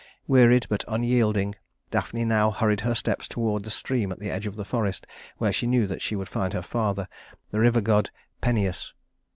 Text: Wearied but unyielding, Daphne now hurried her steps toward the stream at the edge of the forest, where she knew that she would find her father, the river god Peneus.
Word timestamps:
Wearied 0.25 0.65
but 0.67 0.83
unyielding, 0.87 1.53
Daphne 1.91 2.25
now 2.25 2.49
hurried 2.49 2.79
her 2.81 2.95
steps 2.95 3.27
toward 3.27 3.63
the 3.63 3.69
stream 3.69 4.11
at 4.11 4.17
the 4.17 4.31
edge 4.31 4.47
of 4.47 4.55
the 4.55 4.65
forest, 4.65 5.05
where 5.37 5.53
she 5.53 5.67
knew 5.67 5.85
that 5.85 6.01
she 6.01 6.15
would 6.15 6.27
find 6.27 6.53
her 6.53 6.63
father, 6.63 7.07
the 7.51 7.59
river 7.59 7.81
god 7.81 8.09
Peneus. 8.41 8.93